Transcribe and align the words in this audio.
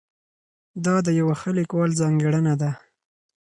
دا 0.85 0.95
د 1.05 1.07
یوه 1.19 1.35
ښه 1.41 1.51
لیکوال 1.59 1.91
ځانګړنه 2.01 2.53
ده. 2.61 2.71